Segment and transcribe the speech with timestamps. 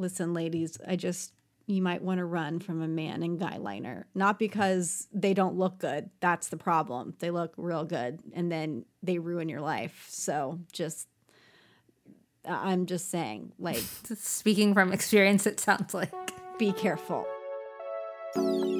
[0.00, 1.34] Listen, ladies, I just
[1.66, 4.06] you might want to run from a man in guy liner.
[4.14, 6.08] Not because they don't look good.
[6.20, 7.14] That's the problem.
[7.18, 10.06] They look real good and then they ruin your life.
[10.08, 11.06] So just
[12.46, 13.76] I'm just saying, like,
[14.16, 16.10] Speaking from experience, it sounds like.
[16.58, 17.26] be careful.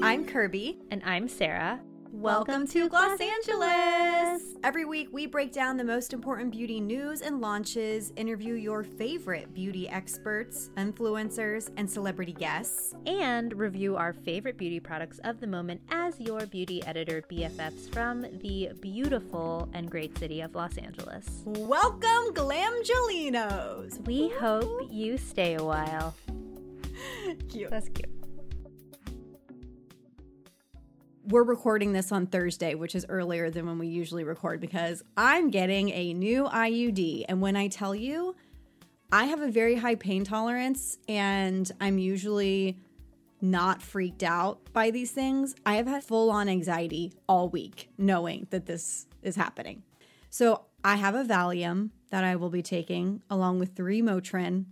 [0.02, 0.78] I'm Kirby.
[0.90, 1.80] And I'm Sarah.
[2.12, 4.56] Welcome to Gloss Angeles!
[4.64, 9.54] Every week, we break down the most important beauty news and launches, interview your favorite
[9.54, 12.94] beauty experts, influencers, and celebrity guests.
[13.06, 18.26] And review our favorite beauty products of the moment as your beauty editor BFFs from
[18.42, 21.42] the beautiful and great city of Los Angeles.
[21.44, 24.04] Welcome, Glamgelinos!
[24.04, 26.16] We hope you stay a while.
[27.48, 27.70] Cute.
[27.70, 28.19] That's cute.
[31.30, 35.48] We're recording this on Thursday, which is earlier than when we usually record because I'm
[35.50, 37.26] getting a new IUD.
[37.28, 38.34] And when I tell you,
[39.12, 42.80] I have a very high pain tolerance and I'm usually
[43.40, 45.54] not freaked out by these things.
[45.64, 49.84] I have had full on anxiety all week knowing that this is happening.
[50.30, 54.64] So I have a Valium that I will be taking along with three Motrin.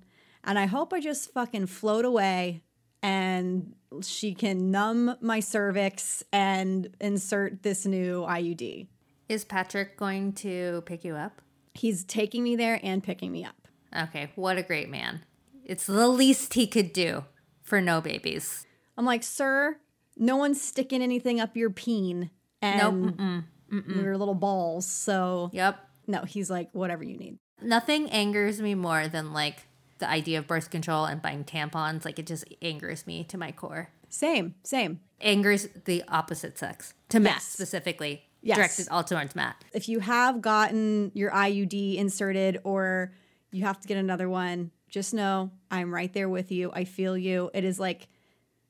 [0.42, 2.62] And I hope I just fucking float away
[3.02, 8.86] and she can numb my cervix and insert this new IUD.
[9.28, 11.40] Is Patrick going to pick you up?
[11.74, 13.68] He's taking me there and picking me up.
[13.96, 15.22] Okay, what a great man.
[15.64, 17.24] It's the least he could do
[17.62, 18.66] for no babies.
[18.96, 19.78] I'm like, sir,
[20.16, 22.30] no one's sticking anything up your peen
[22.60, 23.44] and Nope.
[23.72, 24.02] Mm-mm.
[24.02, 24.86] your little balls.
[24.86, 25.78] So, Yep.
[26.06, 27.38] no, he's like, whatever you need.
[27.62, 29.67] Nothing angers me more than like
[29.98, 32.04] the idea of birth control and buying tampons.
[32.04, 33.90] Like it just angers me to my core.
[34.08, 35.00] Same, same.
[35.20, 36.94] Angers the opposite sex.
[37.10, 37.44] To Matt Yes.
[37.44, 38.22] specifically.
[38.40, 38.56] Yes.
[38.56, 39.56] Directed all towards Matt.
[39.72, 43.12] If you have gotten your IUD inserted or
[43.50, 46.70] you have to get another one, just know I'm right there with you.
[46.72, 47.50] I feel you.
[47.52, 48.06] It is like,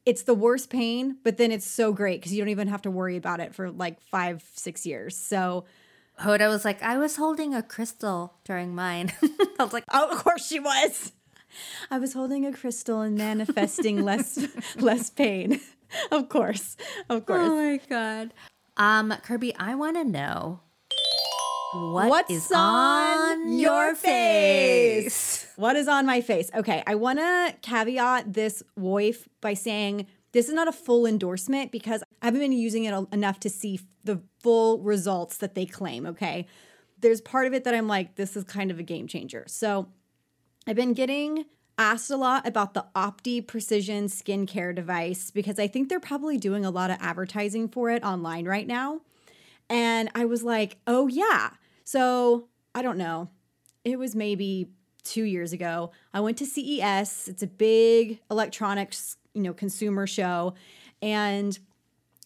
[0.06, 2.90] it's the worst pain, but then it's so great because you don't even have to
[2.90, 5.16] worry about it for like five, six years.
[5.16, 5.66] So,
[6.20, 9.12] Hoda was like, I was holding a crystal during mine.
[9.60, 11.12] I was like, oh, of course she was.
[11.90, 14.38] I was holding a crystal and manifesting less
[14.76, 15.60] less pain.
[16.10, 16.76] Of course.
[17.08, 17.40] Of course.
[17.40, 18.34] oh my God.
[18.76, 20.60] Um, Kirby, I want to know
[21.72, 25.46] what What's is on your face?
[25.56, 26.50] What is on my face?
[26.54, 31.72] Okay, I want to caveat this WOIF by saying this is not a full endorsement
[31.72, 36.06] because I haven't been using it enough to see the full results that they claim,
[36.06, 36.46] okay?
[37.00, 39.44] There's part of it that I'm like, this is kind of a game changer.
[39.46, 39.88] So
[40.68, 41.46] I've been getting
[41.78, 46.66] asked a lot about the Opti Precision skincare device because I think they're probably doing
[46.66, 49.00] a lot of advertising for it online right now.
[49.70, 51.52] And I was like, oh, yeah.
[51.84, 53.30] So I don't know.
[53.82, 54.68] It was maybe
[55.04, 55.90] two years ago.
[56.12, 57.28] I went to CES.
[57.28, 60.52] It's a big electronics, you know, consumer show.
[61.00, 61.58] And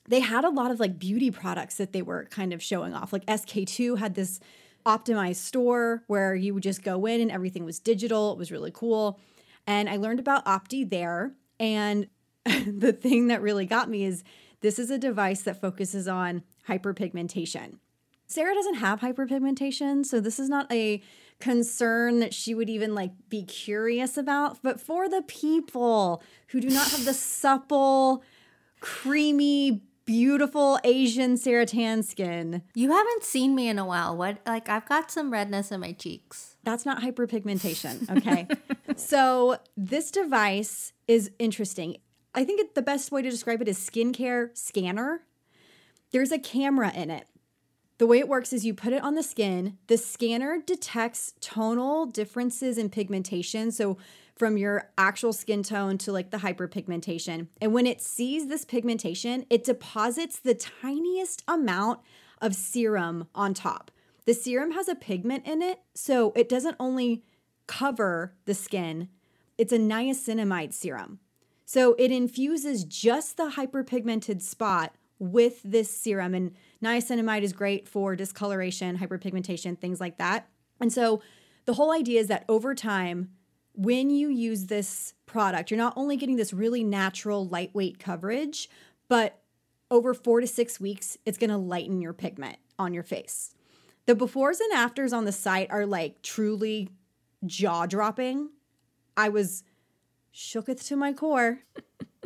[0.09, 3.13] they had a lot of like beauty products that they were kind of showing off.
[3.13, 4.41] Like SK-II had this
[4.85, 8.33] optimized store where you would just go in and everything was digital.
[8.33, 9.21] It was really cool.
[9.67, 11.33] And I learned about Opti there.
[11.61, 12.09] And
[12.45, 14.25] the thing that really got me is
[14.61, 17.79] this is a device that focuses on hyperpigmentation.
[18.27, 21.03] Sarah doesn't have hyperpigmentation, so this is not a
[21.39, 24.63] concern that she would even like be curious about.
[24.63, 28.23] But for the people who do not have the supple,
[28.81, 34.17] creamy, beautiful Asian Sarah tan skin, You haven't seen me in a while.
[34.17, 34.39] What?
[34.47, 36.57] Like, I've got some redness in my cheeks.
[36.65, 38.47] that's not hyperpigmentation, okay?
[38.97, 41.97] so this device is interesting.
[42.35, 45.23] I think it, the best way to describe it is skincare scanner.
[46.13, 47.27] There's a camera in it.
[48.03, 49.79] The way it works is you put it on the skin.
[49.87, 53.71] The scanner detects tonal differences in pigmentation.
[53.71, 53.97] So,
[54.35, 57.47] from your actual skin tone to like the hyperpigmentation.
[57.61, 62.01] And when it sees this pigmentation, it deposits the tiniest amount
[62.41, 63.93] of serum on top.
[64.25, 67.23] The serum has a pigment in it, so it doesn't only
[67.69, 69.11] cover the skin,
[69.57, 71.21] it's a niacinamide serum.
[71.65, 76.35] So it infuses just the hyperpigmented spot with this serum.
[76.35, 76.53] And
[76.83, 80.49] niacinamide is great for discoloration, hyperpigmentation, things like that.
[80.81, 81.23] And so
[81.65, 83.31] the whole idea is that over time,
[83.73, 88.69] when you use this product, you're not only getting this really natural, lightweight coverage,
[89.09, 89.39] but
[89.93, 93.55] over four to six weeks, it's gonna lighten your pigment on your face.
[94.07, 96.89] The befores and afters on the site are like truly
[97.47, 98.51] jaw dropping.
[99.17, 99.63] I was
[100.35, 101.61] shooketh to my core.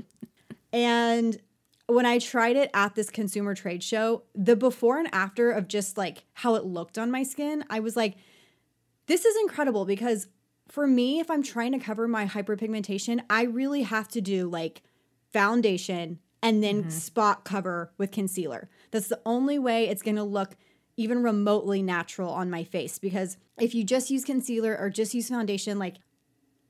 [0.72, 1.38] and
[1.86, 5.96] when I tried it at this consumer trade show, the before and after of just
[5.96, 8.16] like how it looked on my skin, I was like,
[9.06, 10.26] this is incredible because
[10.68, 14.82] for me, if I'm trying to cover my hyperpigmentation, I really have to do like
[15.32, 16.90] foundation and then mm-hmm.
[16.90, 18.68] spot cover with concealer.
[18.90, 20.56] That's the only way it's gonna look
[20.96, 25.28] even remotely natural on my face because if you just use concealer or just use
[25.28, 25.96] foundation, like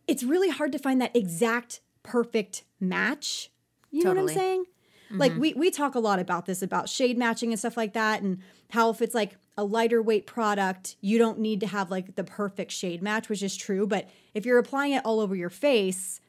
[0.06, 3.50] it's really hard to find that exact perfect match.
[3.90, 4.64] You know what I'm saying?
[5.10, 5.40] Like mm-hmm.
[5.40, 8.38] we we talk a lot about this about shade matching and stuff like that and
[8.70, 12.24] how if it's like a lighter weight product, you don't need to have like the
[12.24, 16.20] perfect shade match, which is true, but if you're applying it all over your face,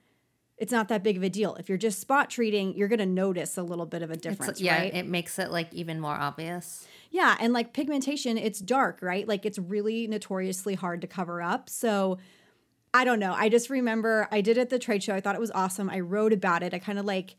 [0.57, 1.55] it's not that big of a deal.
[1.55, 4.21] If you're just spot treating, you're going to notice a little bit of a It's,
[4.23, 4.93] difference, yeah, right?
[4.93, 6.87] it makes it like even more obvious.
[7.11, 9.27] Yeah, and like pigmentation, it's dark, right?
[9.27, 11.69] Like it's really notoriously hard to cover up.
[11.69, 12.17] So
[12.93, 13.33] I don't know.
[13.33, 15.13] I just remember I did it at the trade show.
[15.13, 15.89] I thought it was awesome.
[15.89, 16.73] I wrote about it.
[16.73, 17.35] I kind of like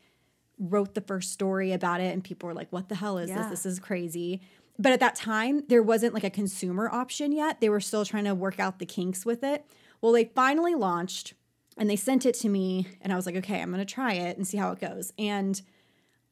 [0.59, 3.37] wrote the first story about it, and people were like, what the hell is Yeah.
[3.43, 3.49] this?
[3.63, 4.41] This is crazy.
[4.77, 7.59] But at that time, there wasn't like a consumer option yet.
[7.61, 9.65] They were still trying to work out the kinks with it.
[10.01, 11.33] Well, they finally launched
[11.77, 14.37] and they sent it to me, and I was like, okay, I'm gonna try it
[14.37, 15.13] and see how it goes.
[15.17, 15.61] And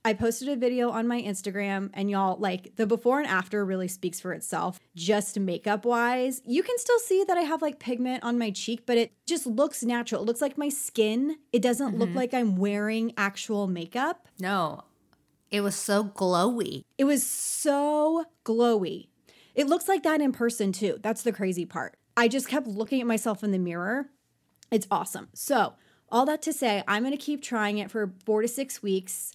[0.07, 3.89] I posted a video on my Instagram, and y'all, like the before and after really
[3.89, 4.80] speaks for itself.
[4.95, 8.83] Just makeup wise, you can still see that I have like pigment on my cheek,
[8.86, 10.21] but it just looks natural.
[10.21, 11.36] It looks like my skin.
[11.51, 12.19] It doesn't look mm-hmm.
[12.19, 14.30] like I'm wearing actual makeup.
[14.39, 14.86] No,
[15.51, 16.86] it was so glowy.
[16.98, 19.10] It was so glowy.
[19.56, 21.00] It looks like that in person too.
[21.03, 21.98] That's the crazy part.
[22.15, 24.07] I just kept looking at myself in the mirror.
[24.71, 25.27] It's awesome.
[25.33, 25.74] So,
[26.10, 29.33] all that to say, I'm going to keep trying it for four to six weeks.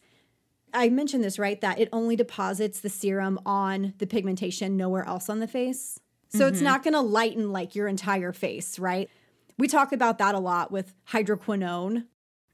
[0.75, 1.61] I mentioned this, right?
[1.61, 5.99] That it only deposits the serum on the pigmentation, nowhere else on the face.
[6.29, 6.65] So, it's mm-hmm.
[6.65, 9.11] not going to lighten like your entire face, right?
[9.59, 12.07] We talk about that a lot with hydroquinone.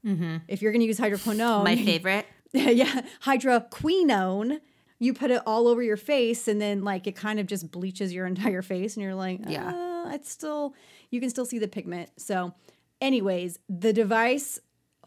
[0.05, 0.37] Mm-hmm.
[0.47, 2.25] If you're going to use hydroquinone, My favorite.
[2.51, 4.59] yeah, hydroquinone.
[5.01, 8.13] You put it all over your face, and then like it kind of just bleaches
[8.13, 9.71] your entire face, and you're like, Yeah.
[9.71, 10.75] yeah, it's still
[11.09, 12.09] you can still see the pigment.
[12.17, 12.53] So,
[13.01, 14.59] anyways, the device.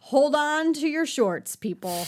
[0.07, 2.07] Hold on to your shorts, people.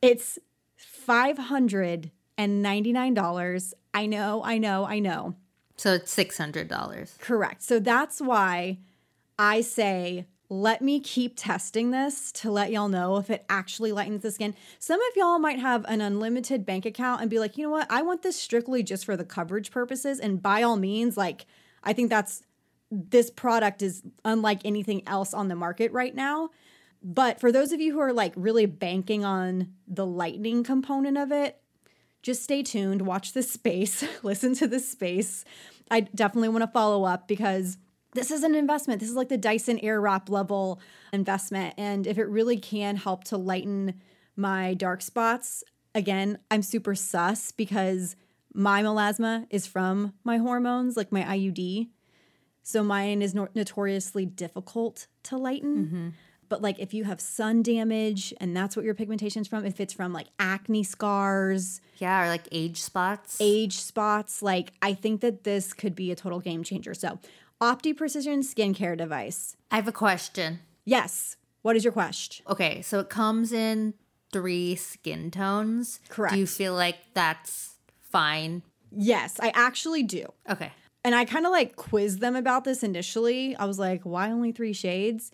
[0.00, 0.38] It's
[0.76, 3.74] five hundred and ninety nine dollars.
[3.92, 5.34] I know, I know, I know.
[5.76, 7.16] So it's six hundred dollars.
[7.20, 7.62] Correct.
[7.62, 8.78] So that's why
[9.38, 14.22] I say, let me keep testing this to let y'all know if it actually lightens
[14.22, 14.54] the skin.
[14.78, 17.86] Some of y'all might have an unlimited bank account and be like, you know what?
[17.90, 20.18] I want this strictly just for the coverage purposes.
[20.18, 21.46] And by all means, like,
[21.84, 22.42] I think that's
[22.90, 26.50] this product is unlike anything else on the market right now.
[27.02, 31.30] But for those of you who are like really banking on the lightning component of
[31.30, 31.60] it,
[32.22, 35.44] just stay tuned, watch this space, listen to this space.
[35.90, 37.78] I definitely want to follow up because
[38.14, 39.00] this is an investment.
[39.00, 40.80] This is like the Dyson Airwrap level
[41.12, 41.74] investment.
[41.78, 44.00] And if it really can help to lighten
[44.36, 45.62] my dark spots,
[45.94, 48.16] again, I'm super sus because
[48.54, 51.88] my melasma is from my hormones, like my IUD.
[52.62, 55.86] So mine is no- notoriously difficult to lighten.
[55.86, 56.08] Mm-hmm.
[56.48, 59.92] But like if you have sun damage and that's what your pigmentation's from, if it's
[59.92, 63.36] from like acne scars, Yeah, or like age spots.
[63.40, 66.94] age spots, like I think that this could be a total game changer.
[66.94, 67.18] So,
[67.60, 69.56] Opti Precision skincare device.
[69.70, 70.60] I have a question.
[70.84, 71.36] Yes.
[71.62, 72.46] What is your question?
[72.48, 73.94] Okay, so it comes in
[74.32, 76.00] three skin tones.
[76.08, 76.34] Correct.
[76.34, 78.62] Do you feel like that's fine?
[78.90, 80.26] Yes, I actually do.
[80.48, 80.70] Okay.
[81.04, 83.56] And I kind of like quizzed them about this initially.
[83.56, 85.30] I was like, why only three shades?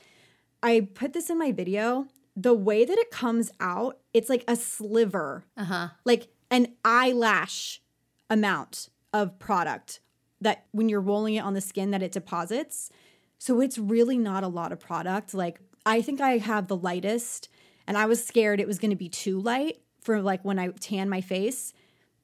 [0.64, 2.06] I put this in my video.
[2.35, 5.88] The way that it comes out, it's like a sliver, uh-huh.
[6.04, 7.83] like an eyelash
[8.30, 10.00] amount of product
[10.40, 12.90] that when you're rolling it on the skin that it deposits.
[13.38, 15.35] So it's really not a lot of product.
[15.35, 17.50] Like I think I have the lightest
[17.87, 20.68] and I was scared it was going to be too light for like when I
[20.68, 21.75] tan my face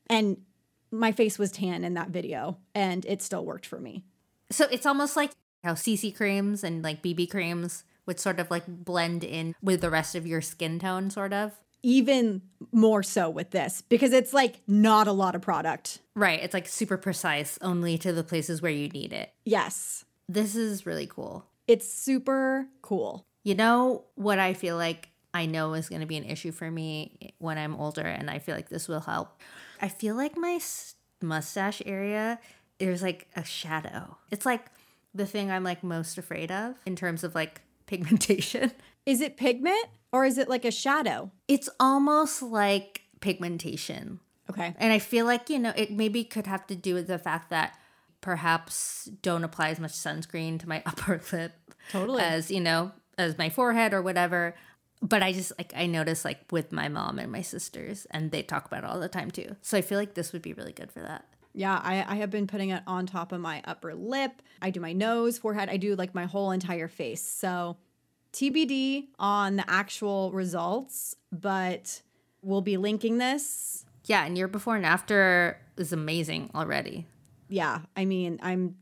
[0.08, 0.38] and
[0.90, 4.02] my face was tan in that video and it still worked for me.
[4.50, 5.32] So it's almost like
[5.62, 9.88] how CC creams and like BB creams would sort of like blend in with the
[9.88, 11.52] rest of your skin tone, sort of.
[11.84, 16.00] Even more so with this because it's like not a lot of product.
[16.16, 16.40] Right.
[16.42, 19.32] It's like super precise, only to the places where you need it.
[19.44, 20.04] Yes.
[20.28, 21.46] This is really cool.
[21.68, 23.24] It's super cool.
[23.44, 26.68] You know what I feel like I know is going to be an issue for
[26.68, 29.40] me when I'm older, and I feel like this will help.
[29.80, 32.40] I feel like my s- mustache area,
[32.78, 34.16] there's like a shadow.
[34.32, 34.66] It's like
[35.14, 38.70] the thing I'm like most afraid of in terms of like pigmentation.
[39.06, 41.32] Is it pigment or is it like a shadow?
[41.48, 44.20] It's almost like pigmentation.
[44.48, 44.74] Okay.
[44.78, 47.50] And I feel like, you know, it maybe could have to do with the fact
[47.50, 47.76] that
[48.20, 51.52] perhaps don't apply as much sunscreen to my upper lip
[51.90, 52.22] Totally.
[52.22, 54.54] as, you know, as my forehead or whatever.
[55.02, 58.42] But I just like I notice like with my mom and my sisters and they
[58.42, 59.56] talk about it all the time too.
[59.62, 61.24] So I feel like this would be really good for that.
[61.52, 64.42] Yeah, I, I have been putting it on top of my upper lip.
[64.62, 65.68] I do my nose, forehead.
[65.68, 67.22] I do like my whole entire face.
[67.22, 67.76] So
[68.32, 72.02] TBD on the actual results, but
[72.42, 73.84] we'll be linking this.
[74.06, 77.06] Yeah, and your before and after is amazing already.
[77.48, 78.76] Yeah, I mean, I'm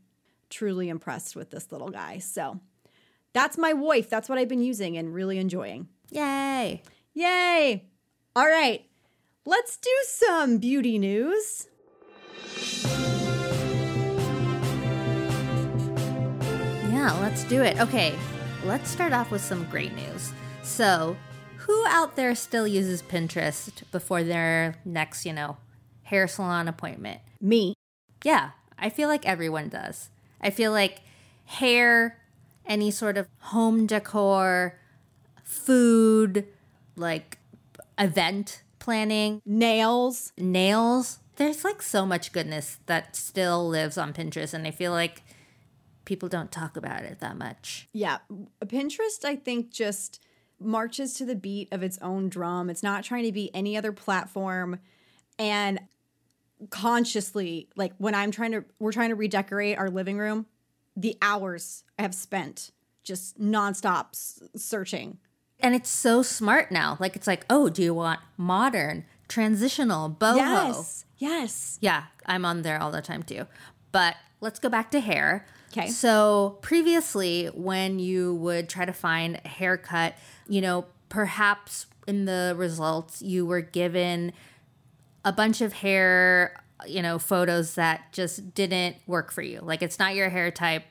[0.49, 2.19] truly impressed with this little guy.
[2.19, 2.59] So
[3.33, 4.09] that's my wife.
[4.09, 5.87] That's what I've been using and really enjoying.
[6.11, 6.81] Yay.
[7.13, 7.85] Yay!
[8.35, 8.85] All right,
[9.45, 11.67] let's do some beauty news.
[16.89, 17.79] Yeah, let's do it.
[17.79, 18.13] Okay,
[18.65, 20.31] let's start off with some great news.
[20.63, 21.15] So,
[21.57, 25.57] who out there still uses Pinterest before their next, you know,
[26.03, 27.21] hair salon appointment?
[27.39, 27.73] Me.
[28.23, 30.09] Yeah, I feel like everyone does.
[30.41, 31.01] I feel like
[31.45, 32.19] hair,
[32.65, 34.79] any sort of home decor,
[35.43, 36.45] food,
[36.95, 37.37] like
[37.97, 40.33] event planning, Nails.
[40.37, 41.18] nails.
[41.39, 45.23] There's like so much goodness that still lives on Pinterest, and I feel like
[46.03, 47.87] people don't talk about it that much.
[47.93, 48.17] Yeah,
[48.65, 50.21] Pinterest, I think, just
[50.59, 52.69] marches to the beat of its own drum.
[52.69, 54.79] It's not trying to be any other platform.
[55.37, 55.79] And
[56.69, 60.45] consciously, like when I'm trying to, we're trying to redecorate our living room,
[60.97, 62.71] the hours I have spent
[63.03, 65.19] just nonstop s- searching.
[65.61, 66.97] And it's so smart now.
[66.99, 70.35] Like it's like, oh, do you want modern, transitional, boho?
[70.35, 71.05] Yes.
[71.19, 71.77] Yes.
[71.81, 73.45] Yeah, I'm on there all the time too.
[73.91, 75.45] But let's go back to hair.
[75.71, 75.89] 'Kay.
[75.89, 80.15] So previously, when you would try to find a haircut,
[80.47, 84.33] you know, perhaps in the results you were given
[85.23, 89.59] a bunch of hair, you know, photos that just didn't work for you.
[89.61, 90.85] Like it's not your hair type.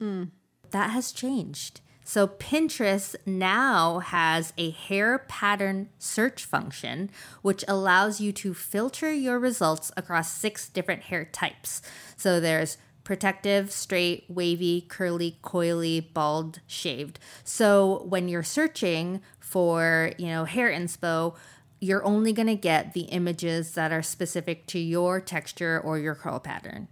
[0.00, 0.30] Mm.
[0.70, 1.80] That has changed.
[2.04, 7.10] So Pinterest now has a hair pattern search function,
[7.42, 11.80] which allows you to filter your results across six different hair types.
[12.16, 17.18] So there's protective, straight, wavy, curly, coily, bald, shaved.
[17.42, 21.34] So when you're searching for, you know, hair inspo,
[21.80, 26.14] you're only going to get the images that are specific to your texture or your
[26.14, 26.88] curl pattern.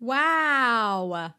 [0.00, 1.32] Wow.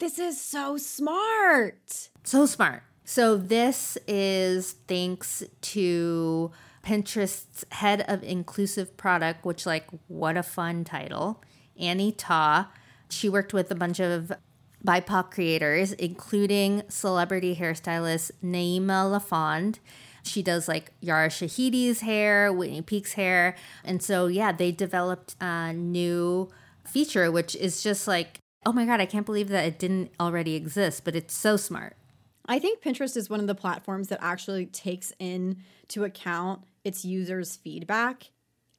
[0.00, 2.10] This is so smart.
[2.28, 2.82] So smart.
[3.06, 6.50] So this is thanks to
[6.84, 11.42] Pinterest's head of inclusive product, which like what a fun title,
[11.80, 12.70] Annie Ta.
[13.08, 14.30] She worked with a bunch of
[14.86, 19.78] BIPOC creators, including celebrity hairstylist Naeemah LaFond.
[20.22, 23.56] She does like Yara Shahidi's hair, Whitney Peak's hair.
[23.82, 26.50] And so, yeah, they developed a new
[26.84, 30.56] feature, which is just like, oh my God, I can't believe that it didn't already
[30.56, 31.96] exist, but it's so smart.
[32.48, 37.56] I think Pinterest is one of the platforms that actually takes into account its users'
[37.56, 38.30] feedback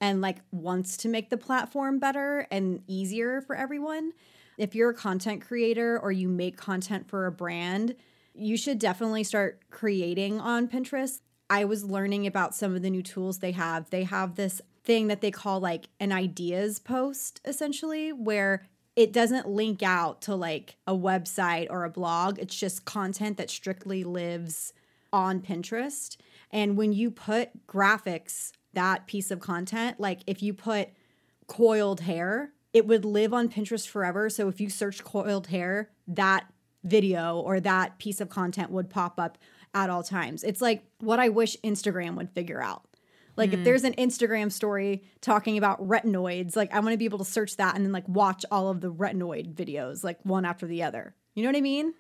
[0.01, 4.13] and like wants to make the platform better and easier for everyone.
[4.57, 7.95] If you're a content creator or you make content for a brand,
[8.33, 11.21] you should definitely start creating on Pinterest.
[11.49, 13.89] I was learning about some of the new tools they have.
[13.91, 18.65] They have this thing that they call like an ideas post essentially where
[18.99, 22.37] it doesn't link out to like a website or a blog.
[22.37, 24.73] It's just content that strictly lives
[25.13, 26.17] on Pinterest.
[26.51, 30.89] And when you put graphics, that piece of content, like if you put
[31.47, 34.29] coiled hair, it would live on Pinterest forever.
[34.29, 36.51] So if you search coiled hair, that
[36.83, 39.37] video or that piece of content would pop up
[39.73, 40.43] at all times.
[40.43, 42.83] It's like what I wish Instagram would figure out.
[43.39, 43.63] Like if hmm.
[43.63, 47.57] there's an Instagram story talking about retinoids, like I want to be able to search
[47.57, 51.15] that and then like watch all of the retinoid videos like one after the other.
[51.33, 51.93] You know what I mean?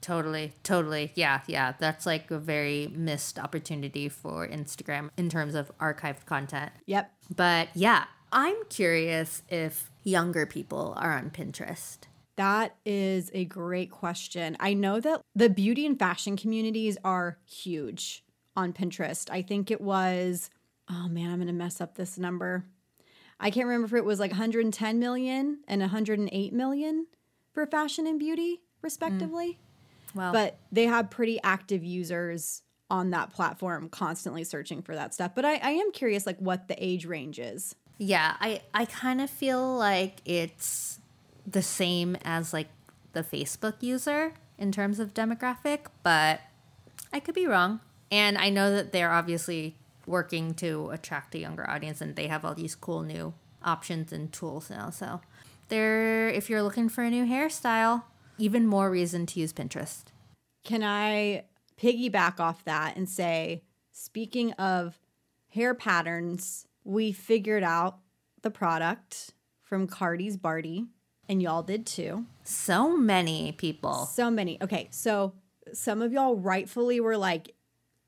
[0.00, 1.12] Totally, totally.
[1.14, 1.74] Yeah, yeah.
[1.78, 6.72] That's like a very missed opportunity for Instagram in terms of archived content.
[6.86, 7.10] Yep.
[7.34, 11.98] But yeah, I'm curious if younger people are on Pinterest.
[12.36, 14.56] That is a great question.
[14.58, 18.24] I know that the beauty and fashion communities are huge
[18.56, 19.28] on Pinterest.
[19.30, 20.48] I think it was,
[20.90, 22.64] oh man, I'm going to mess up this number.
[23.38, 27.06] I can't remember if it was like 110 million and 108 million
[27.52, 29.58] for fashion and beauty, respectively.
[30.12, 30.16] Mm.
[30.16, 35.32] Well, But they have pretty active users on that platform constantly searching for that stuff.
[35.34, 37.76] But I, I am curious, like, what the age range is.
[37.98, 40.98] yeah, I I kind of feel like it's
[41.46, 42.68] the same as like
[43.12, 46.40] the Facebook user in terms of demographic, but
[47.12, 47.80] I could be wrong.
[48.10, 49.76] And I know that they're obviously
[50.10, 54.32] working to attract a younger audience and they have all these cool new options and
[54.32, 54.90] tools now.
[54.90, 55.20] So
[55.68, 58.02] there if you're looking for a new hairstyle,
[58.38, 60.04] even more reason to use Pinterest.
[60.64, 61.44] Can I
[61.80, 63.62] piggyback off that and say,
[63.92, 64.98] speaking of
[65.48, 67.98] hair patterns, we figured out
[68.42, 70.86] the product from Cardi's Barty,
[71.28, 72.26] and y'all did too.
[72.42, 74.06] So many people.
[74.06, 74.60] So many.
[74.60, 75.34] Okay, so
[75.72, 77.54] some of y'all rightfully were like,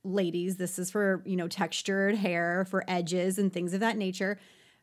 [0.04, 4.38] ladies, this is for, you know, textured hair, for edges and things of that nature.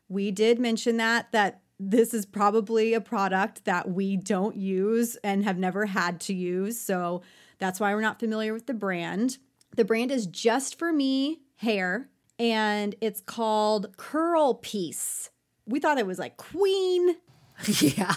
[0.08, 5.44] We did mention that, that this is probably a product that we don't use and
[5.44, 6.78] have never had to use.
[6.78, 7.22] So
[7.58, 9.38] that's why we're not familiar with the brand.
[9.76, 15.30] The brand is just for me hair and it's called Curl Peace.
[15.66, 17.16] We thought it was like Queen.
[17.80, 18.14] yeah.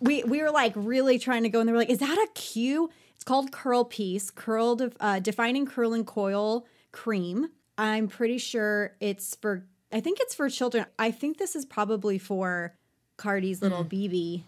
[0.00, 2.28] We we were like really trying to go and they were like, is that a
[2.34, 2.90] Q?
[3.14, 7.48] It's called Curl Peace, Curl Def- uh, Defining Curl and Coil Cream.
[7.78, 10.86] I'm pretty sure it's for, I think it's for children.
[10.98, 12.74] I think this is probably for
[13.16, 14.42] Cardi's little BB.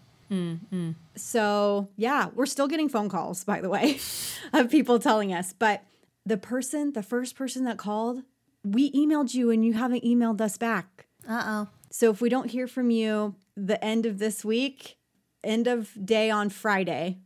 [1.15, 3.99] So, yeah, we're still getting phone calls, by the way,
[4.53, 5.53] of people telling us.
[5.53, 5.83] But
[6.25, 8.23] the person, the first person that called,
[8.65, 11.07] we emailed you and you haven't emailed us back.
[11.29, 11.69] Uh oh.
[11.91, 14.97] So if we don't hear from you the end of this week,
[15.45, 17.19] end of day on Friday,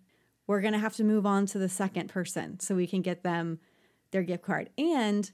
[0.51, 3.23] we're going to have to move on to the second person so we can get
[3.23, 3.61] them
[4.11, 4.69] their gift card.
[4.77, 5.31] And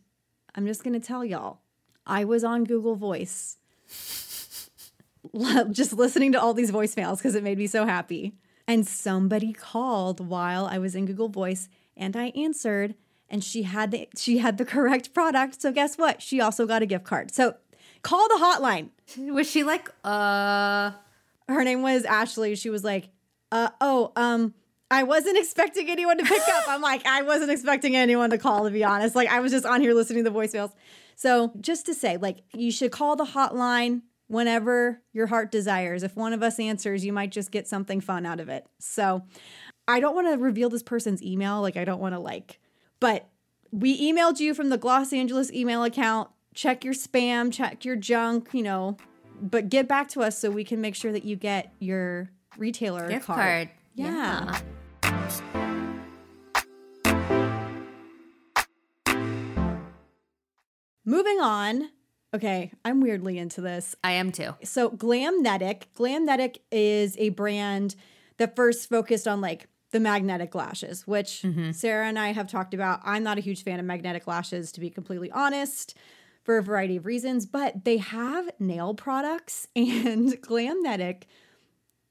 [0.54, 1.60] I'm just going to tell y'all,
[2.06, 3.56] I was on Google Voice
[5.70, 8.34] just listening to all these voicemails because it made me so happy.
[8.68, 12.94] And somebody called while I was in Google Voice and I answered
[13.30, 15.62] and she had the she had the correct product.
[15.62, 16.20] So guess what?
[16.20, 17.32] She also got a gift card.
[17.32, 17.54] So
[18.02, 18.90] call the hotline.
[19.32, 20.90] Was she like, uh,
[21.48, 22.54] her name was Ashley.
[22.54, 23.08] She was like,
[23.50, 24.52] uh, oh, um,
[24.90, 26.64] I wasn't expecting anyone to pick up.
[26.68, 29.14] I'm like, I wasn't expecting anyone to call, to be honest.
[29.14, 30.72] Like, I was just on here listening to the voicemails.
[31.16, 36.02] So, just to say, like, you should call the hotline whenever your heart desires.
[36.02, 38.66] If one of us answers, you might just get something fun out of it.
[38.78, 39.22] So,
[39.88, 41.60] I don't want to reveal this person's email.
[41.62, 42.60] Like, I don't want to, like,
[43.00, 43.28] but
[43.70, 46.30] we emailed you from the Gloss Angeles email account.
[46.54, 48.96] Check your spam, check your junk, you know,
[49.40, 53.08] but get back to us so we can make sure that you get your retailer
[53.08, 53.38] gift card.
[53.38, 53.70] card?
[53.96, 54.60] Yeah.
[61.04, 61.88] Moving on.
[62.34, 63.94] Okay, I'm weirdly into this.
[64.04, 64.54] I am too.
[64.64, 67.96] So Glamnetic, Glamnetic is a brand
[68.36, 71.70] that first focused on like the magnetic lashes, which mm-hmm.
[71.70, 73.00] Sarah and I have talked about.
[73.02, 75.96] I'm not a huge fan of magnetic lashes, to be completely honest,
[76.42, 81.22] for a variety of reasons, but they have nail products, and Glamnetic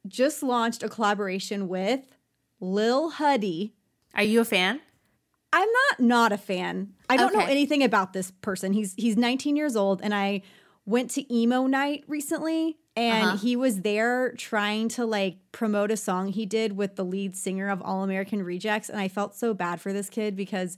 [0.08, 2.02] just launched a collaboration with
[2.60, 3.74] Lil Huddy.
[4.14, 4.80] Are you a fan?
[5.54, 6.94] I'm not not a fan.
[7.10, 8.74] I don't know anything about this person.
[8.74, 10.42] He's he's 19 years old and I
[10.86, 13.38] went to emo night recently and Uh-huh.
[13.38, 17.70] he was there trying to like promote a song he did with the lead singer
[17.70, 20.78] of All American Rejects and I felt so bad for this kid because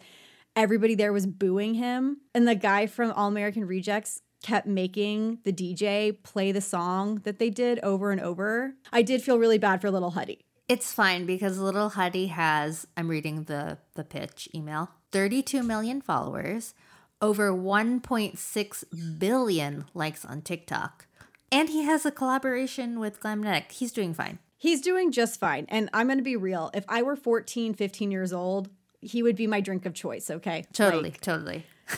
[0.56, 5.54] everybody there was booing him and the guy from All American Rejects kept making the
[5.54, 8.74] DJ play the song that they did over and over.
[8.92, 10.46] I did feel really bad for little Huddy.
[10.68, 16.74] It's fine because Little Huddy has, I'm reading the, the pitch email, 32 million followers,
[17.22, 21.08] over 1.6 billion likes on TikTok.
[21.52, 23.72] And he has a collaboration with Glamnetic.
[23.72, 24.40] He's doing fine.
[24.58, 25.68] He's doing just fine.
[25.70, 26.70] And I'm going to be real.
[26.74, 28.70] If I were 14, 15 years old,
[29.00, 30.66] he would be my drink of choice, okay?
[30.74, 31.66] Totally, Like, totally.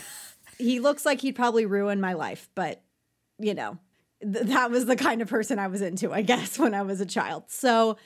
[0.60, 2.82] he looks like he'd probably ruin my life, but
[3.38, 3.78] you know,
[4.20, 7.00] th- that was the kind of person I was into, I guess, when I was
[7.00, 7.44] a child.
[7.48, 7.96] So,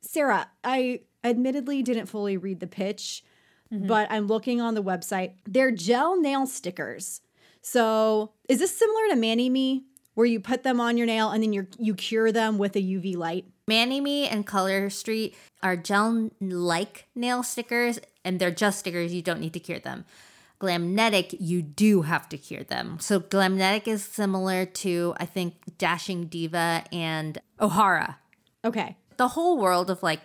[0.00, 3.24] Sarah, I admittedly didn't fully read the pitch,
[3.72, 3.86] mm-hmm.
[3.86, 5.34] but I'm looking on the website.
[5.46, 7.20] They're gel nail stickers.
[7.60, 9.84] So, is this similar to Mani Me,
[10.14, 12.82] where you put them on your nail and then you you cure them with a
[12.82, 13.46] UV light?
[13.70, 19.14] ManiMe and Color Street are gel like nail stickers, and they're just stickers.
[19.14, 20.04] You don't need to cure them.
[20.62, 22.98] Glamnetic, you do have to cure them.
[23.00, 28.16] So, Glamnetic is similar to, I think, Dashing Diva and Ohora.
[28.64, 28.96] Okay.
[29.16, 30.20] The whole world of like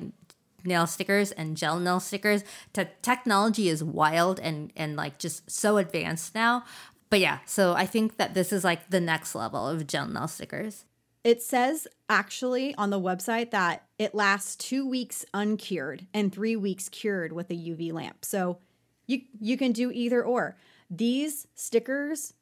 [0.64, 5.78] nail stickers and gel nail stickers, te- technology is wild and, and like just so
[5.78, 6.64] advanced now.
[7.10, 10.28] But yeah, so I think that this is like the next level of gel nail
[10.28, 10.86] stickers.
[11.24, 16.90] It says actually on the website that it lasts two weeks uncured and three weeks
[16.90, 18.24] cured with a UV lamp.
[18.24, 18.60] So
[19.08, 20.58] you you can do either or.
[20.90, 22.34] These stickers,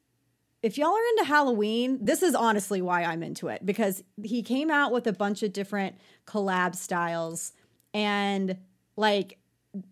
[0.62, 4.70] if y'all are into Halloween, this is honestly why I'm into it because he came
[4.70, 7.52] out with a bunch of different collab styles
[7.96, 8.58] And
[8.96, 9.38] like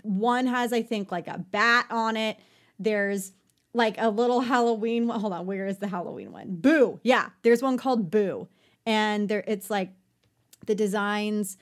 [0.03, 2.39] one has, I think, like a bat on it.
[2.79, 3.33] There's
[3.73, 5.09] like a little Halloween.
[5.09, 6.57] Hold on, where is the Halloween one?
[6.57, 7.01] Boo.
[7.03, 8.47] Yeah, there's one called Boo.
[8.85, 9.91] And there it's like
[10.67, 11.57] the designs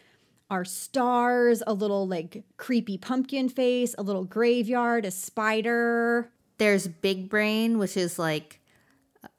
[0.53, 6.31] are stars, a little like creepy pumpkin face, a little graveyard, a spider.
[6.59, 8.61] There's big brain, which is like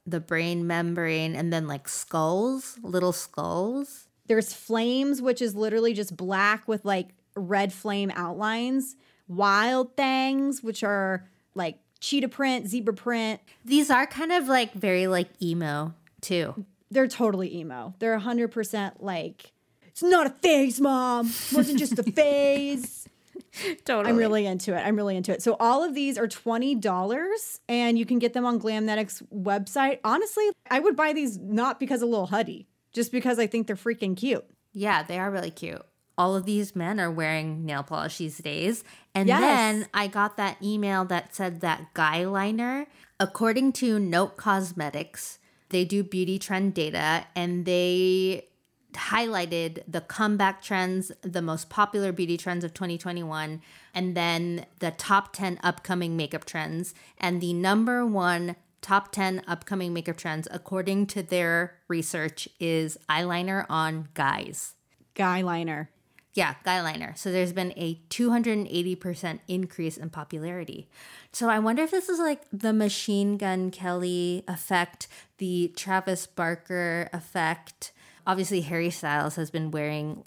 [0.07, 4.07] the brain membrane, and then like skulls, little skulls.
[4.25, 8.95] There's flames, which is literally just black with like red flame outlines.
[9.27, 13.39] Wild things, which are like cheetah print, zebra print.
[13.63, 16.65] These are kind of like very like emo too.
[16.89, 17.93] They're totally emo.
[17.99, 19.52] They're 100% like,
[19.93, 21.27] it's not a phase, mom.
[21.27, 23.07] It wasn't just a phase.
[23.85, 24.09] Totally.
[24.09, 24.79] I'm really into it.
[24.81, 25.41] I'm really into it.
[25.43, 29.99] So all of these are $20 and you can get them on Glamnetics website.
[30.03, 33.75] Honestly, I would buy these not because of Lil Huddy, just because I think they're
[33.75, 34.45] freaking cute.
[34.73, 35.83] Yeah, they are really cute.
[36.17, 38.83] All of these men are wearing nail polish these days.
[39.15, 39.41] And Yes.
[39.41, 42.87] then I got that email that said that guy liner,
[43.19, 45.37] according to Note Cosmetics,
[45.69, 48.47] they do beauty trend data and they
[48.93, 53.61] highlighted the comeback trends, the most popular beauty trends of 2021,
[53.93, 56.93] and then the top 10 upcoming makeup trends.
[57.17, 63.65] And the number one top 10 upcoming makeup trends, according to their research, is eyeliner
[63.69, 64.75] on guys.
[65.15, 65.89] Guy liner.
[66.33, 67.13] Yeah, guy liner.
[67.15, 70.87] So there's been a 280% increase in popularity.
[71.31, 77.09] So I wonder if this is like the Machine Gun Kelly effect, the Travis Barker
[77.13, 77.91] effect.
[78.25, 80.23] Obviously, Harry Styles has been wearing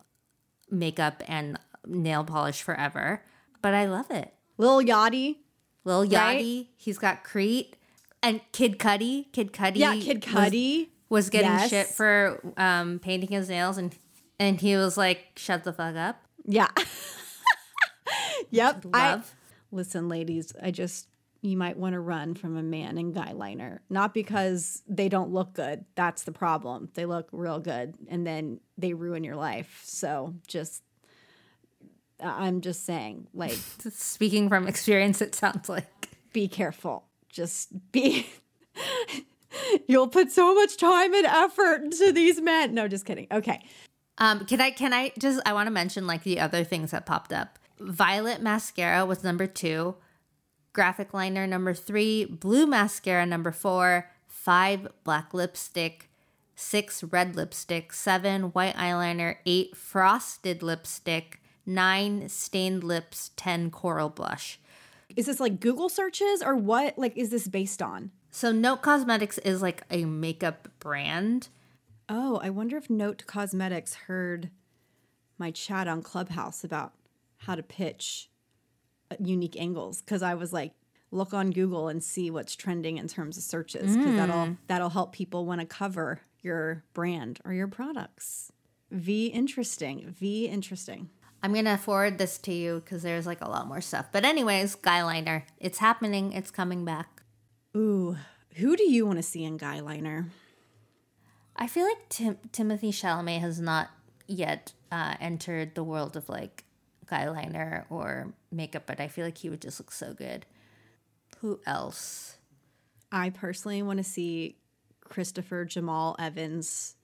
[0.70, 3.22] makeup and nail polish forever,
[3.62, 4.34] but I love it.
[4.58, 5.36] Lil Yachty.
[5.84, 6.38] Lil Right?
[6.42, 7.76] Yachty, he's got Crete
[8.22, 9.30] and Kid Cudi.
[9.32, 9.76] Kid Cudi.
[9.76, 10.88] Yeah, Kid was- Cudi.
[11.08, 11.70] was getting Yes.
[11.70, 13.94] shit for um, painting his nails and
[14.40, 16.68] and he was like shut the fuck up Yeah.
[18.50, 18.84] yep.
[18.92, 19.34] I- love
[19.70, 21.06] listen, ladies, I just
[21.46, 23.82] you might want to run from a man in guy liner.
[23.88, 25.84] Not because they don't look good.
[25.94, 26.90] That's the problem.
[26.94, 29.80] They look real good and then they ruin your life.
[29.84, 30.82] So just
[32.20, 33.58] I'm just saying, like,
[33.90, 37.04] speaking from experience it sounds like be careful.
[37.28, 38.26] Just be
[39.88, 42.74] You'll put so much time and effort into these men.
[42.74, 43.26] No, just kidding.
[43.30, 43.62] Okay.
[44.18, 47.04] um can i can i just i want to mention like the other things that
[47.04, 49.94] popped up violet mascara was number two
[50.76, 56.10] graphic liner number three blue mascara number four five black lipstick
[56.54, 64.60] six red lipstick seven white eyeliner eight frosted lipstick nine stained lips 10 coral blush
[65.16, 68.10] Is this like Google searches or what like is this based on?
[68.30, 71.48] So Note Cosmetics is like a makeup brand.
[72.06, 74.50] Oh, I wonder if Note Cosmetics heard
[75.38, 76.92] my chat on Clubhouse about
[77.38, 78.28] how to pitch
[79.18, 80.72] unique angles because I was like,
[81.10, 85.12] look on Google and see what's trending in terms of searches because that'll that'll help
[85.12, 88.52] people want to cover your brand or your products.
[88.90, 90.14] V interesting.
[90.16, 91.10] V interesting.
[91.42, 94.06] I'm gonna forward this to you because there's like a lot more stuff.
[94.10, 96.32] But anyways, guy liner, it's happening.
[96.32, 97.22] It's coming back.
[97.76, 98.16] Ooh,
[98.56, 100.30] who do you want to see in guy liner?
[101.56, 103.90] I feel like Tim- Timothée Chalamet has not
[104.26, 106.64] yet uh, entered the world of like
[107.06, 110.46] guy liner or makeup, but I feel like he would just look so good.
[111.38, 112.38] Who else?
[113.12, 114.56] I personally want to see
[115.00, 116.96] Christopher Jamal Evans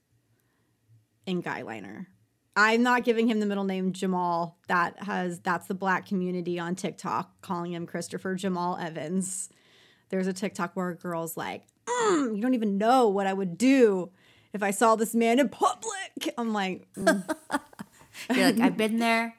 [1.25, 2.07] in guyliner.
[2.55, 4.59] I'm not giving him the middle name Jamal.
[4.67, 9.49] That has that's the black community on TikTok calling him Christopher Jamal Evans.
[10.09, 13.57] There's a TikTok where a girl's like, "Mm, "You don't even know what I would
[13.57, 14.11] do
[14.53, 17.25] if I saw this man in public." I'm like, mm,
[18.33, 19.35] You're like, I've been there.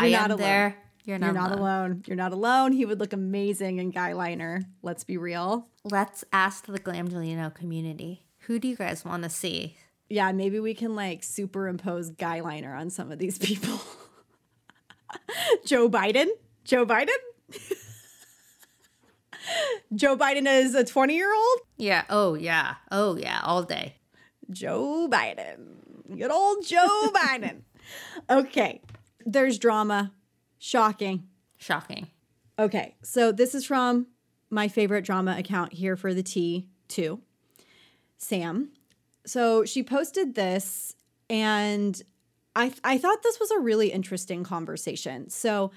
[0.00, 0.40] I You're am not alone.
[0.48, 0.76] there.
[1.04, 1.60] You're not, "You're not alone.
[1.90, 2.02] alone.
[2.06, 4.62] You're not alone." He would look amazing in guy liner.
[4.82, 5.68] Let's be real.
[5.84, 8.24] Let's ask the Glamgelino community.
[8.40, 9.76] Who do you guys want to see?
[10.08, 13.80] Yeah, maybe we can like superimpose guy liner on some of these people.
[15.66, 16.26] Joe Biden?
[16.64, 17.08] Joe Biden?
[19.94, 21.58] Joe Biden is a 20 year old?
[21.76, 22.04] Yeah.
[22.10, 22.74] Oh yeah.
[22.90, 23.40] Oh yeah.
[23.42, 23.96] All day.
[24.50, 26.16] Joe Biden.
[26.16, 27.62] Good old Joe Biden.
[28.28, 28.80] Okay,
[29.24, 30.12] there's drama.
[30.58, 31.28] Shocking.
[31.58, 32.08] Shocking.
[32.58, 34.06] Okay, so this is from
[34.50, 37.20] my favorite drama account here for the T2,
[38.18, 38.70] Sam.
[39.24, 40.94] So she posted this,
[41.28, 42.00] and
[42.54, 45.30] I I thought this was a really interesting conversation.
[45.30, 45.70] So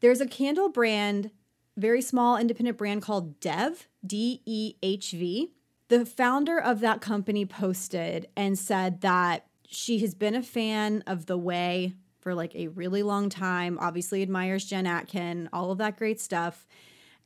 [0.00, 1.30] there's a candle brand,
[1.76, 5.52] very small independent brand called Dehv D E H V.
[5.88, 11.26] The founder of that company posted and said that she has been a fan of
[11.26, 15.98] the Ouai for like a really long time, obviously admires Jen Atkin, all of that
[15.98, 16.66] great stuff.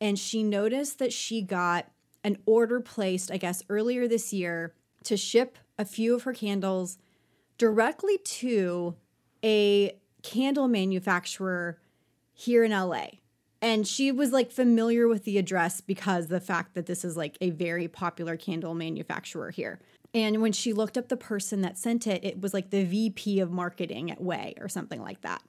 [0.01, 1.87] And she noticed that she got
[2.25, 6.99] an order placed, I guess, earlier this year to ship a few of her candles
[7.59, 8.97] directly to
[9.45, 11.79] a candle manufacturer
[12.35, 13.07] here in LA.
[13.61, 17.37] And she was like familiar with the address because the fact that this is like
[17.41, 19.81] a very popular candle manufacturer here.
[20.15, 23.41] And when she looked up the person that sent it, it was like the VP
[23.41, 25.43] of marketing at Ouai or something like that.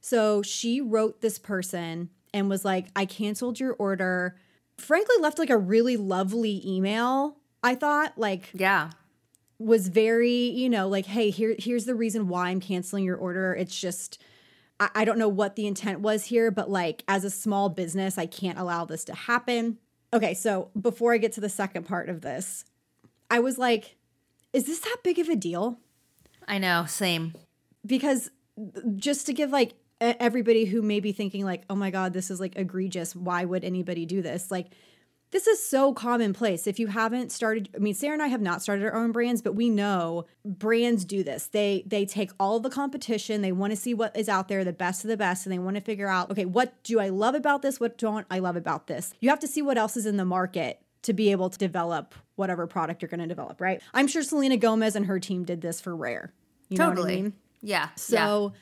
[0.00, 4.36] So she wrote this person and was like, I canceled your order.
[4.78, 7.36] Frankly, left like a really lovely email.
[7.62, 8.90] I thought, like, Yeah.
[9.58, 13.54] was very, you know, like, hey, here, here's the reason why I'm canceling your order.
[13.54, 14.20] It's just,
[14.82, 18.18] I, I don't know what the intent was here, but like, as a small business,
[18.18, 19.78] I can't allow this to happen.
[20.12, 22.64] Okay, so before I get to the second part of this,
[23.30, 23.96] I was like,
[24.52, 25.78] is this that big of a deal?
[26.46, 26.84] I know.
[26.86, 27.34] Same.
[27.86, 28.30] because
[28.96, 32.40] just to give like everybody who may be thinking like oh my god this is
[32.40, 34.66] like egregious why would anybody do this like
[35.32, 38.62] this is so commonplace if you haven't started i mean sarah and i have not
[38.62, 42.70] started our own brands but we know brands do this they they take all the
[42.70, 45.52] competition they want to see what is out there the best of the best and
[45.52, 48.38] they want to figure out okay what do i love about this what don't i
[48.38, 51.32] love about this you have to see what else is in the market to be
[51.32, 55.06] able to develop whatever product you're going to develop right i'm sure selena gomez and
[55.06, 56.32] her team did this for rare
[56.72, 57.18] you know what totally.
[57.18, 57.32] I mean?
[57.60, 57.88] Yeah.
[57.96, 58.52] So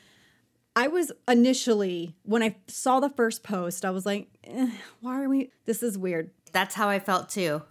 [0.75, 5.29] I was initially, when I saw the first post, I was like, eh, why are
[5.29, 5.51] we?
[5.65, 6.31] This is weird.
[6.51, 7.63] That's how I felt too.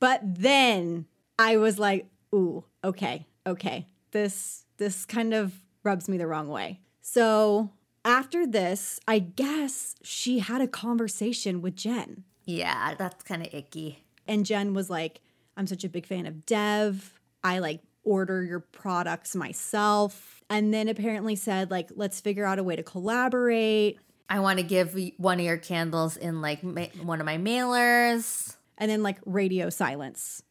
[0.00, 1.06] But then
[1.38, 3.86] I was like, ooh, okay, okay.
[4.10, 5.52] This this kind of
[5.82, 6.80] rubs me the wrong way.
[7.00, 7.70] So
[8.04, 12.24] after this, I guess she had a conversation with Jen.
[12.44, 14.04] Yeah, that's kind of icky.
[14.28, 15.20] And Jen was like,
[15.56, 17.10] I'm such a big fan of Dehv.
[17.42, 20.42] I like order your products myself.
[20.48, 23.98] And then apparently said, like, let's figure out a way to collaborate.
[24.28, 28.56] I want to give one of your candles in like ma- one of my mailers.
[28.78, 30.42] And then like radio silence.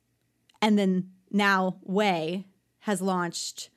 [0.61, 2.45] And then now Ouai
[2.79, 3.69] has launched,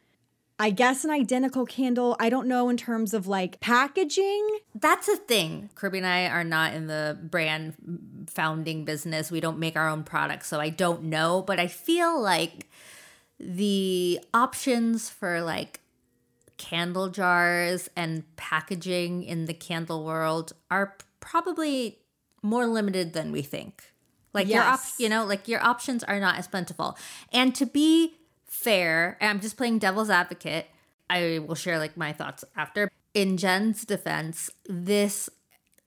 [0.59, 2.17] I guess, an identical candle.
[2.19, 4.59] I don't know in terms of like packaging.
[4.75, 5.71] That's a thing.
[5.75, 7.75] Kirby and I are not in the brand
[8.29, 9.31] founding business.
[9.31, 11.43] We don't make our own products, so I don't know.
[11.43, 12.69] But I feel like
[13.39, 15.81] the options for like
[16.59, 21.99] candle jars and packaging in the candle world are probably
[22.43, 23.93] more limited than we think.
[24.35, 26.99] Like your op- you know, like your options are not as plentiful.
[27.33, 28.17] And to be
[28.47, 30.67] fair, and I'm just playing devil's advocate,
[31.09, 32.91] I will share like my thoughts after.
[33.15, 35.31] In Jen's defense, this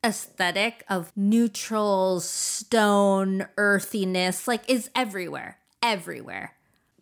[0.04, 5.60] aesthetic of neutral stone, earthiness, like is everywhere.
[5.84, 6.56] Everywhere.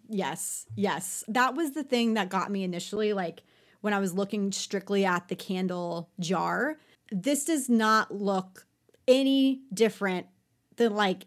[0.10, 1.24] Yes, yes.
[1.28, 3.14] That was the thing that got me initially.
[3.14, 3.42] Like
[3.82, 6.78] when I was looking strictly at the candle jar,
[7.12, 8.66] this does not look
[9.08, 10.28] any different
[10.76, 11.26] than like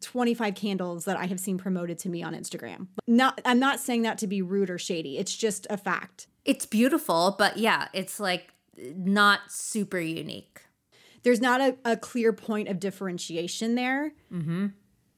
[0.00, 2.88] 25 candles that I have seen promoted to me on Instagram.
[3.06, 5.18] Not I'm not saying that to be rude or shady.
[5.18, 6.28] It's just a fact.
[6.44, 10.60] It's beautiful, but yeah, it's like not super unique.
[11.22, 14.12] There's not a, a clear point of differentiation there.
[14.32, 14.68] Mm-hmm.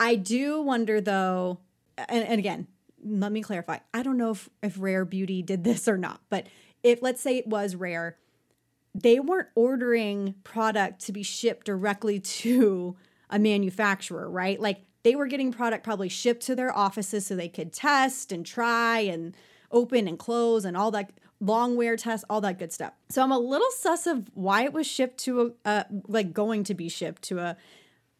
[0.00, 1.60] I do wonder though,
[1.96, 2.66] and, and again,
[3.04, 3.78] let me clarify.
[3.92, 6.46] I don't know if, if Rare Beauty did this or not, but
[6.82, 8.16] if let's say it was Rare,
[8.94, 12.96] they weren't ordering product to be shipped directly to
[13.30, 14.60] a manufacturer, right?
[14.60, 18.44] Like they were getting product probably shipped to their offices so they could test and
[18.44, 19.34] try and
[19.70, 22.92] open and close and all that long wear test, all that good stuff.
[23.08, 26.74] So I'm a little sus of why it was shipped to a, like going to
[26.74, 27.56] be shipped to a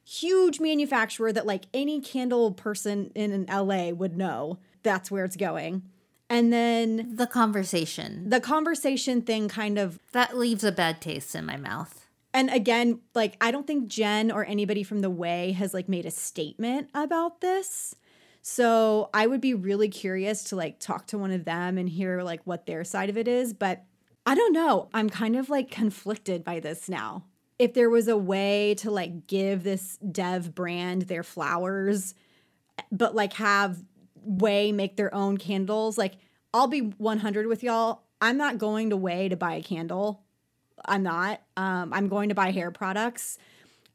[0.05, 5.83] huge manufacturer that like any candle person in LA would know that's where it's going.
[6.31, 11.45] And then The conversation the conversation thing kind of that leaves a bad taste in
[11.45, 12.07] my mouth.
[12.35, 16.07] and again, like I don't think Jen or anybody from the way has like made
[16.07, 17.95] a statement about this.
[18.41, 22.23] So I would be really curious to like talk to one of them and hear
[22.23, 23.85] like what their side of it is, but
[24.25, 24.89] I don't know.
[24.95, 27.25] I'm kind of like conflicted by this now.
[27.59, 32.15] If there was a Ouai to like give this Dehv brand their flowers
[32.91, 33.83] but like have
[34.29, 35.99] Ouai make their own candles.
[35.99, 36.15] Like,
[36.55, 38.03] I'll be 100 with y'all.
[38.21, 40.23] I'm not going to Ouai to buy a candle.
[40.85, 41.41] I'm not.
[41.57, 43.39] Um, I'm going to buy hair products.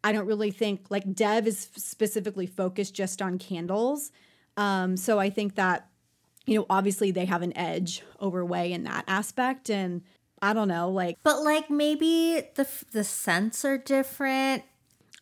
[0.04, 4.12] I don't really think like Dehv is specifically focused just on candles.
[4.56, 5.90] Um, so I think that,
[6.46, 9.70] you know, obviously they have an edge over Ouai in that aspect.
[9.70, 10.04] And
[10.42, 14.64] I don't know, like, But like maybe the the scents are different.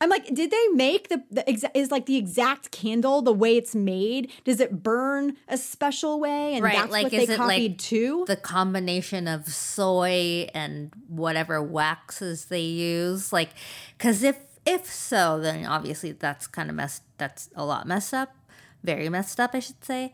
[0.01, 3.55] I'm like, did they make the, the exa- is like the exact candle the way
[3.55, 4.31] it's made?
[4.43, 6.53] Does it burn a special way?
[6.55, 8.25] And Right, that's like what is they it copied like too?
[8.27, 13.31] the combination of soy and whatever waxes they use?
[13.31, 13.49] Like,
[13.97, 17.03] because if if so, then obviously that's kind of messed.
[17.17, 18.35] That's a lot messed up,
[18.83, 20.11] very messed up, I should say.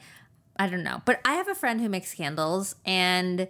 [0.58, 3.48] I don't know, but I have a friend who makes candles, and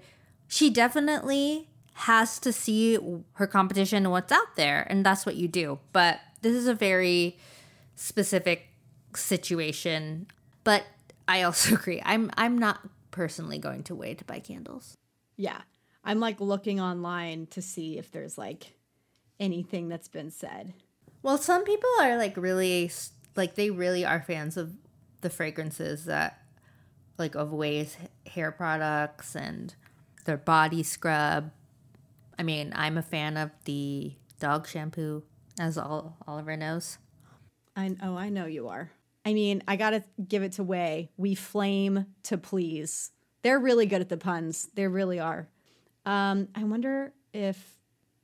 [0.47, 2.97] she definitely has to see
[3.33, 5.79] her competition and what's out there, and that's what you do.
[5.93, 7.37] But this is a very
[7.95, 8.67] specific
[9.15, 10.27] situation.
[10.63, 10.83] But
[11.27, 12.01] I also agree.
[12.03, 12.79] I'm I'm not
[13.11, 14.97] personally going to Ouai to buy candles.
[15.37, 15.61] yeah.
[16.03, 18.73] I'm like looking online to see if there's like
[19.39, 20.73] anything that's been said.
[21.21, 22.89] Well, some people are like really
[23.35, 24.73] like they really are fans of
[25.21, 26.39] the fragrances that
[27.19, 29.75] like of Ouai's hair products and
[30.25, 31.51] their body scrub.
[32.37, 35.23] I mean, I'm a fan of the dog shampoo,
[35.59, 36.97] as all Oliver knows.
[37.75, 38.91] I oh, I know you are.
[39.25, 41.09] I mean, I gotta give it to Ouai.
[41.17, 43.11] We flame to please.
[43.43, 44.69] They're really good at the puns.
[44.73, 45.47] They really are.
[46.05, 47.77] Um, I wonder if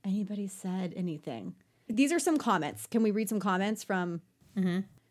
[0.03, 1.55] anybody said anything.
[1.87, 2.87] These are some comments.
[2.87, 4.21] Can we read some comments from?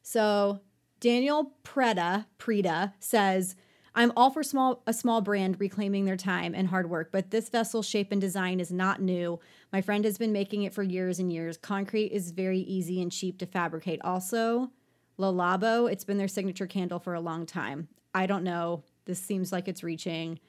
[0.03, 0.61] So
[1.01, 3.57] Daniel Preda Preda says,
[3.97, 7.49] "I'm all for small a small brand reclaiming their time and hard work, but this
[7.49, 9.41] vessel shape and design is not new.
[9.73, 11.57] My friend has been making it for years and years.
[11.57, 14.01] Concrete is very easy and cheap to fabricate.
[14.03, 14.71] Also,
[15.17, 17.89] Le Labo, it's been their signature candle for a long time.
[18.15, 18.85] I don't know.
[19.07, 20.41] This seems like it's reaching.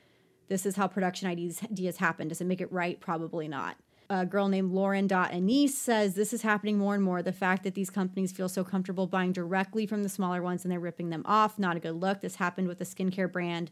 [0.50, 2.28] This is how production ideas happen.
[2.28, 3.00] Does it make it right?
[3.00, 3.78] Probably not.
[4.10, 7.22] A girl named Lauren Anise says this is happening more and more.
[7.22, 10.72] The fact that these companies feel so comfortable buying directly from the smaller ones and
[10.72, 12.22] they're ripping them off, not a good look.
[12.22, 13.70] This happened with a skincare brand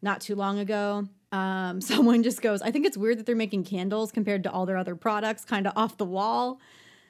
[0.00, 1.08] not too long ago.
[1.32, 4.64] Um, someone just goes, I think it's weird that they're making candles compared to all
[4.64, 6.60] their other products, kind of off the wall.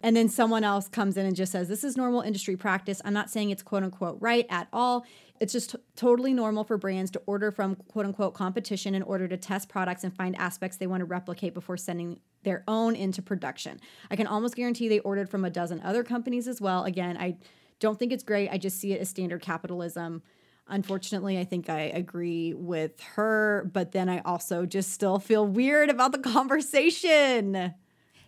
[0.05, 3.01] And then someone else comes in and just says, This is normal industry practice.
[3.07, 5.07] I'm not saying it's quote unquote right at all.
[5.41, 9.27] It's just t- totally normal for brands to order from quote unquote competition in order
[9.27, 13.23] to test products and find aspects they want to replicate before sending their own into
[13.23, 13.81] production.
[14.11, 16.85] I can almost guarantee they ordered from a dozen other companies as well.
[16.85, 17.39] Again, I
[17.81, 18.51] don't think it's great.
[18.51, 20.23] I just see it as standard capitalism.
[20.69, 25.89] Unfortunately, I think I agree with her, but then I also just still feel weird
[25.89, 27.73] about the conversation.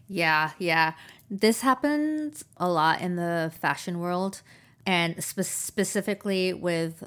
[0.09, 0.93] Yeah, yeah.
[1.31, 4.43] This happens a lot in the fashion world,
[4.87, 7.05] and spe- specifically with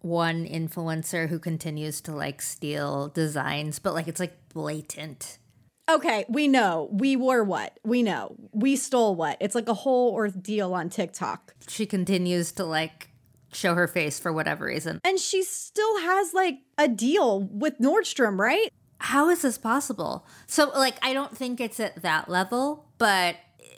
[0.00, 5.38] one influencer who continues to like steal designs, but like it's like blatant.
[5.88, 6.88] Okay, we know.
[6.92, 7.78] We wore what?
[7.84, 8.34] We know.
[8.52, 9.36] We stole what?
[9.40, 11.54] It's like a whole ordeal on TikTok.
[11.68, 13.10] She continues to like
[13.52, 15.00] show her face for whatever reason.
[15.04, 18.72] And she still has like a deal with Nordstrom, right?
[18.98, 20.26] How is this possible?
[20.46, 23.36] So, like, I don't think it's at that level, but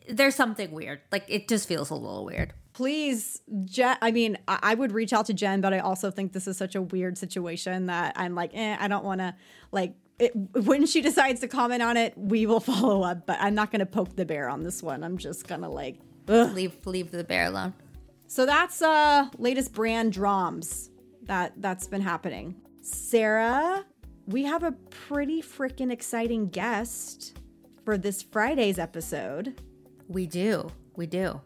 [0.09, 1.01] there's something weird.
[1.13, 2.53] Like, it just feels a little weird.
[2.73, 3.97] Please, Jen.
[4.01, 6.57] I mean, I, I would reach out to Jen, but I also think this is
[6.57, 9.35] such a weird situation that I'm like, eh, I don't want to
[9.73, 9.95] like.
[10.19, 13.27] It, when she decides to comment on it, we will follow up.
[13.27, 15.03] But I'm not going to poke the bear on this one.
[15.03, 15.97] I'm just gonna like,
[16.29, 16.53] ugh.
[16.55, 17.75] Leave leave the bear alone.
[18.29, 20.91] So that's uh latest brand drums
[21.23, 22.57] that that's been happening.
[22.83, 23.85] Sarah,
[24.27, 27.39] we have a pretty freaking exciting guest
[27.85, 29.61] for this Friday's episode.
[30.09, 30.71] We do.
[30.97, 31.41] We do.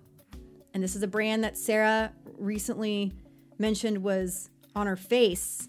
[0.73, 3.13] And this is a brand that Sarah recently
[3.59, 5.69] mentioned was on her face.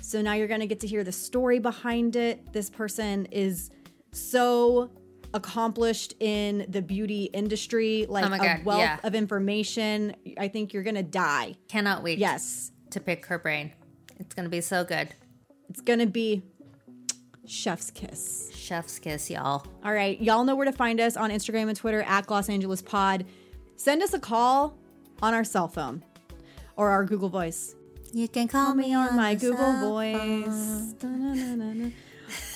[0.00, 2.52] So now you're going to get to hear the story behind it.
[2.52, 3.70] This person is
[4.12, 4.90] so
[5.32, 8.98] accomplished in the beauty industry, like Oh a wealth yeah.
[9.02, 10.14] of information.
[10.38, 11.56] I think you're going to die.
[11.68, 12.18] Cannot wait.
[12.18, 12.70] Yes.
[12.90, 13.72] To pick her brain.
[14.20, 15.08] It's gonna be so good.
[15.68, 16.44] It's going to be
[17.46, 18.50] chef's kiss.
[18.54, 19.66] Chef's kiss, y'all.
[19.84, 20.20] All right.
[20.20, 23.24] Y'all know where to find us on Instagram and Twitter at Gloss Angeles Pod.
[23.76, 24.78] Send us a call
[25.22, 26.02] on our cell phone
[26.76, 27.74] or our Google Voice.
[28.12, 30.94] You can call me on my Google Voice.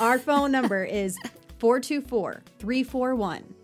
[0.00, 1.16] Our phone number is
[1.58, 3.54] 424 341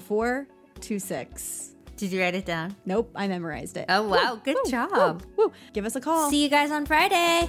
[0.00, 1.74] 0426.
[1.96, 2.74] Did you write it down?
[2.84, 3.86] Nope, I memorized it.
[3.88, 5.22] Oh wow, good Woo, job.
[5.36, 5.52] Woo, woo.
[5.72, 6.30] Give us a call.
[6.30, 7.48] See you guys on Friday.